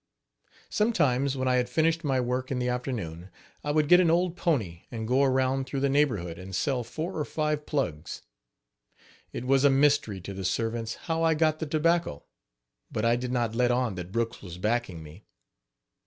Sometimes, 0.71 1.37
when 1.37 1.47
I 1.47 1.57
had 1.57 1.69
finished 1.69 2.03
my 2.03 2.19
work 2.19 2.49
in 2.49 2.57
the 2.57 2.69
afternoon, 2.69 3.29
I 3.63 3.69
would 3.69 3.87
get 3.87 3.99
an 3.99 4.09
old 4.09 4.35
pony 4.35 4.85
and 4.89 5.07
go 5.07 5.21
around 5.21 5.67
through 5.67 5.81
the 5.81 5.91
neighborhood 5.93 6.39
and 6.39 6.55
sell 6.55 6.83
four 6.83 7.13
or 7.15 7.23
five 7.23 7.67
plugs. 7.67 8.23
It 9.31 9.45
was 9.45 9.63
a 9.63 9.69
mystery 9.69 10.19
to 10.21 10.33
the 10.33 10.43
servants 10.43 10.95
how 11.05 11.21
I 11.21 11.35
got 11.35 11.59
the 11.59 11.67
tobacco; 11.67 12.23
but 12.91 13.05
I 13.05 13.15
did 13.15 13.31
not 13.31 13.53
let 13.53 13.69
on 13.69 13.93
that 13.93 14.11
Brooks 14.11 14.41
was 14.41 14.57
backing 14.57 15.03
me. 15.03 15.23